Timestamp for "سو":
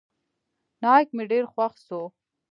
1.87-2.01